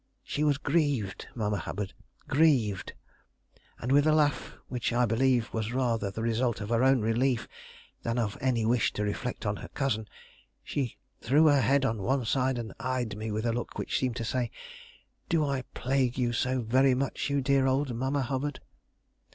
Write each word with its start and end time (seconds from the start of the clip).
She 0.23 0.43
was 0.43 0.57
grieved, 0.57 1.27
Mamma 1.35 1.57
Hubbard, 1.59 1.93
grieved." 2.27 2.93
And 3.79 3.91
with 3.91 4.07
a 4.07 4.11
laugh 4.15 4.55
which 4.67 4.91
I 4.91 5.05
believe 5.05 5.53
was 5.53 5.73
rather 5.73 6.09
the 6.09 6.23
result 6.23 6.59
of 6.59 6.69
her 6.69 6.83
own 6.83 7.01
relief 7.01 7.47
than 8.01 8.17
of 8.17 8.35
any 8.41 8.65
wish 8.65 8.91
to 8.93 9.03
reflect 9.03 9.45
on 9.45 9.57
her 9.57 9.67
cousin, 9.67 10.07
she 10.63 10.97
threw 11.21 11.45
her 11.49 11.61
head 11.61 11.85
on 11.85 12.01
one 12.01 12.25
side 12.25 12.57
and 12.57 12.73
eyed 12.79 13.15
me 13.15 13.29
with 13.29 13.45
a 13.45 13.53
look 13.53 13.77
which 13.77 13.99
seemed 13.99 14.15
to 14.15 14.25
say, 14.25 14.49
"Do 15.29 15.45
I 15.45 15.61
plague 15.75 16.17
you 16.17 16.33
so 16.33 16.61
very 16.61 16.95
much, 16.95 17.29
you 17.29 17.39
dear 17.39 17.67
old 17.67 17.93
Mamma 17.95 18.23
Hubbard?" 18.23 18.59